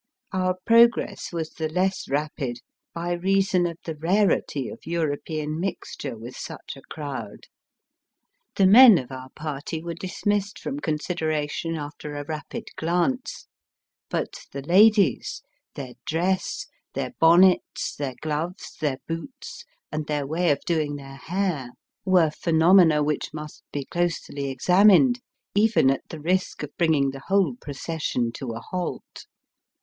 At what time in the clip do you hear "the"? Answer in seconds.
1.51-1.69, 3.85-3.93, 8.55-8.65, 14.51-14.63, 26.09-26.19, 27.11-27.21